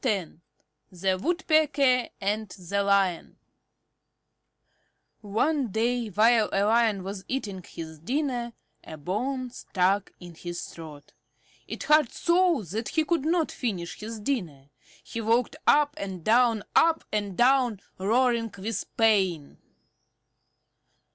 [0.03, 0.31] X
[0.91, 3.37] THE WOODPECKER AND THE LION
[5.21, 8.53] One day while a Lion was eating his dinner
[8.83, 11.13] a bone stuck in his throat.
[11.67, 14.71] It hurt so that he could not finish his dinner.
[15.03, 19.59] He walked up and down, up and down, roaring with pain.